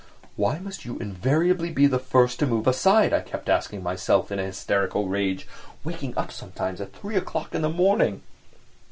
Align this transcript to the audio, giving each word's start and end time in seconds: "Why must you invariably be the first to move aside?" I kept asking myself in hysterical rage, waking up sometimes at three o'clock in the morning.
"Why 0.35 0.57
must 0.57 0.83
you 0.83 0.97
invariably 0.97 1.69
be 1.69 1.85
the 1.85 1.99
first 1.99 2.39
to 2.39 2.47
move 2.47 2.65
aside?" 2.65 3.13
I 3.13 3.21
kept 3.21 3.47
asking 3.49 3.83
myself 3.83 4.31
in 4.31 4.39
hysterical 4.39 5.07
rage, 5.07 5.47
waking 5.83 6.17
up 6.17 6.31
sometimes 6.31 6.81
at 6.81 6.93
three 6.93 7.15
o'clock 7.17 7.53
in 7.53 7.61
the 7.61 7.69
morning. 7.69 8.23